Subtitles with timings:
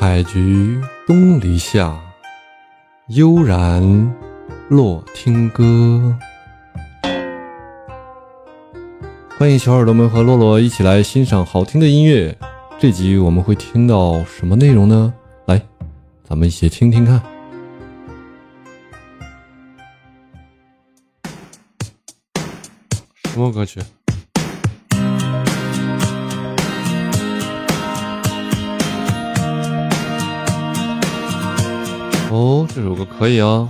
[0.00, 2.00] 采菊东篱下，
[3.08, 3.82] 悠然
[4.68, 6.16] 落听歌。
[9.36, 12.38] 欢迎小耳朵们和洛洛一起来欣赏好听的音乐。
[12.78, 15.12] 这集我们会听到什么内容呢？
[15.46, 15.60] 来，
[16.22, 17.20] 咱们一起听听看。
[23.24, 23.80] 什么歌曲？
[32.30, 33.68] 哦，这首歌可以哦。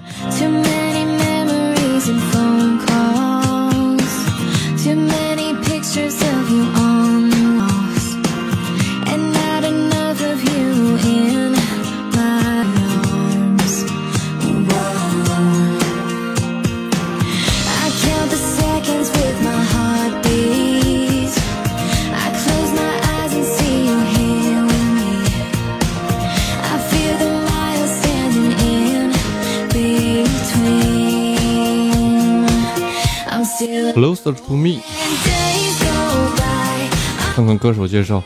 [34.09, 34.81] Closer to me，
[37.37, 38.23] 看看歌手介绍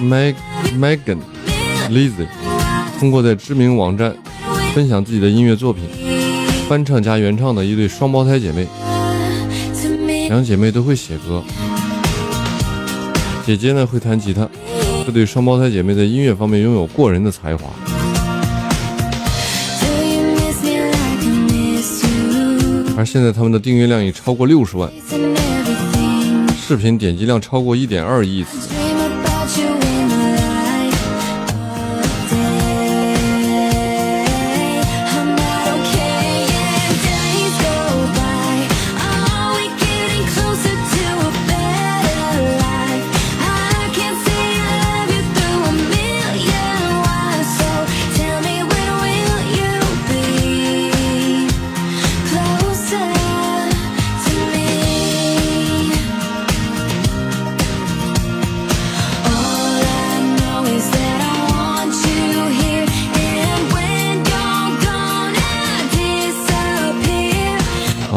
[0.00, 0.36] ，Meg
[0.78, 1.18] Megan
[1.90, 2.28] Lizzy，
[3.00, 4.14] 通过在知名网站
[4.72, 5.82] 分享自己的音乐作品，
[6.68, 8.68] 翻唱加原唱的一对双胞胎姐妹。
[10.28, 11.42] 两姐妹都会写歌，
[13.44, 14.48] 姐姐呢会弹吉他，
[15.04, 17.64] 这对双胞胎姐妹在音乐方面拥有过人的才华。
[23.02, 24.88] 而现在他们的订阅量已超过六十万，
[26.56, 28.81] 视频点击量超过一点二亿次。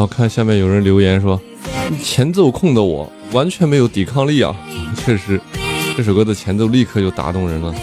[0.05, 1.39] 看下面有人留言说，
[2.01, 4.55] 前奏控的我完全没有抵抗力啊！
[4.97, 5.39] 确实，
[5.95, 7.73] 这首歌的前奏立刻就打动人了。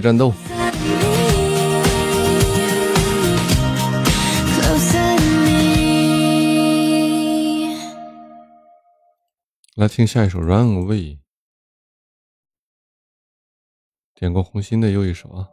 [0.00, 0.32] 战斗
[9.74, 11.18] 来听下一首，run away，
[14.14, 15.48] 点过红心的又一首啊。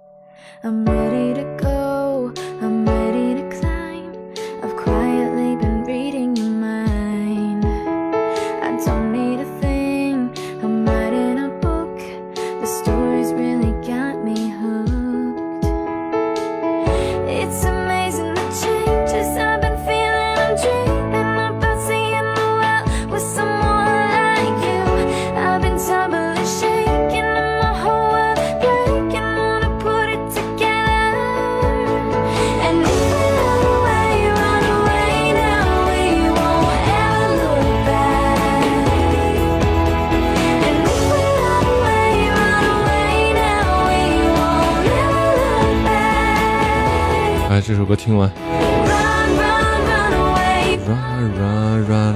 [47.74, 51.90] 这首歌听完 Run, run, run away.，Run Run Run Away。
[51.90, 52.13] Run,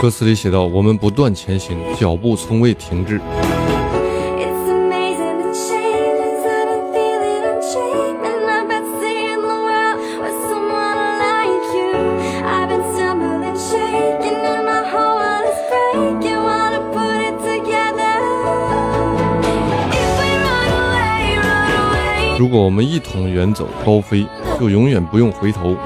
[0.00, 3.20] 歌词里写道：“我们不断前行，脚步从未停滞。”
[4.40, 10.40] It's amazing the changes that I'm feeling unchained, and I've been seeing the world with
[10.48, 11.92] someone like you.
[12.48, 16.40] I've been stumbling, shaking, and my whole world is breaking.
[16.40, 18.16] Wanna put it together.
[19.92, 22.38] If we run away, run away.
[22.38, 24.24] 如果我们一同远走高飞，
[24.58, 25.76] 就永远不用回头。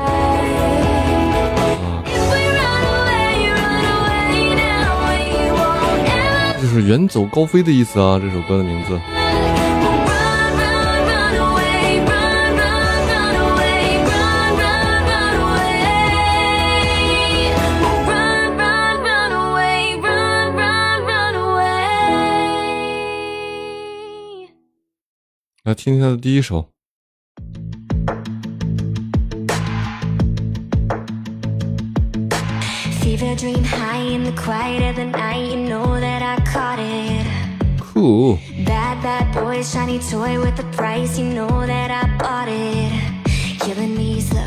[6.74, 8.18] 是远走高飞的意思啊！
[8.18, 8.98] 这首歌的名字。
[25.62, 26.68] 来听听他的第一首。
[33.00, 36.43] Fever dream high in the quiet of the night, you know that I
[36.74, 37.26] caught it.
[37.78, 43.60] Cool，Bad, bad boy, shiny toy with a price, you know that I bought it.
[43.60, 44.40] Killing me slow,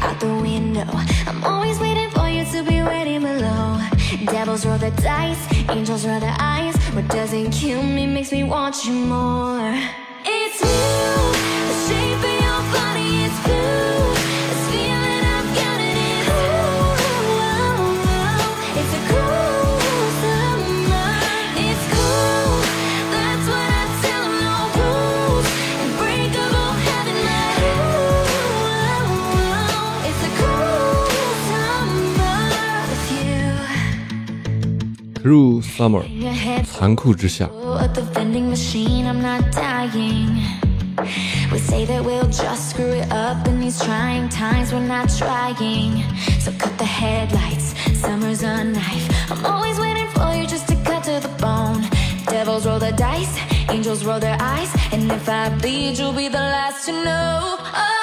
[0.00, 0.86] out the window.
[1.26, 3.78] I'm always waiting for you to be waiting below.
[4.24, 6.76] Devils roll the dice, angels roll their eyes.
[6.94, 10.05] What doesn't kill me makes me want you more.
[35.25, 35.25] you.
[35.25, 37.49] Cruel Summer， In your head 残酷之夏。
[37.79, 40.41] at the vending machine, I'm not dying.
[41.51, 46.03] We say that we'll just screw it up in these trying times, we're not trying.
[46.39, 49.09] So cut the headlights, summer's a knife.
[49.29, 51.81] I'm always waiting for you just to cut to the bone.
[52.27, 53.35] Devils roll the dice,
[53.69, 54.69] angels roll their eyes.
[54.91, 57.57] And if I bleed, you'll be the last to know.
[57.59, 57.94] Oh,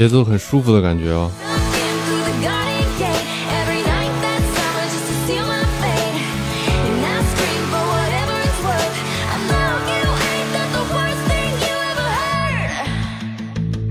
[0.00, 0.40] You ever heard?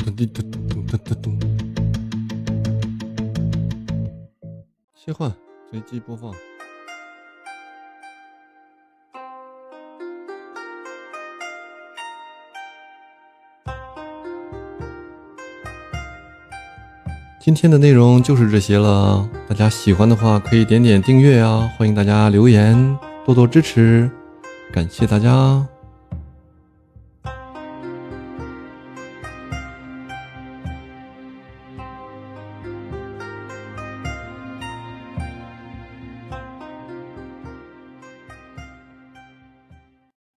[0.04, 1.26] 噔噔噔噔噔噔。
[4.96, 5.32] 切换，
[5.70, 6.34] 随机播放。
[17.50, 24.08] 今天的内容就是这些了，大家喜欢的话可以点点订阅啊，欢迎大家留言，多多支持，
[24.72, 25.66] 感谢大家。